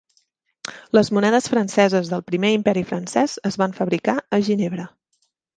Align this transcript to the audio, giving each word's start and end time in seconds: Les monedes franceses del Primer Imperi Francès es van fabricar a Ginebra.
Les 0.97 1.11
monedes 1.17 1.49
franceses 1.51 2.09
del 2.13 2.25
Primer 2.31 2.51
Imperi 2.57 2.85
Francès 2.93 3.39
es 3.51 3.61
van 3.65 3.79
fabricar 3.81 4.17
a 4.19 4.41
Ginebra. 4.49 4.91